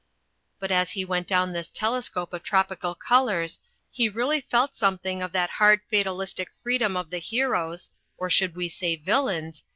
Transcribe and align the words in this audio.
But 0.57 0.71
as 0.71 0.89
he 0.89 1.05
went 1.05 1.27
down 1.27 1.53
this 1.53 1.69
telescope 1.69 2.33
of 2.33 2.41
tropical 2.41 2.95
col 2.95 3.29
ours 3.29 3.59
he 3.91 4.09
really 4.09 4.41
felt 4.41 4.75
something 4.75 5.21
of 5.21 5.31
that 5.33 5.51
hard 5.51 5.81
fatalistic 5.91 6.49
freedom 6.63 6.97
of 6.97 7.11
the 7.11 7.19
heroes 7.19 7.91
(or 8.17 8.27
should 8.27 8.55
we 8.55 8.67
say 8.67 8.95
villains?) 8.95 9.63